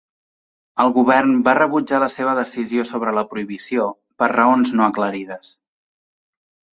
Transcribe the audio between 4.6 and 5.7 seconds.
no aclarides.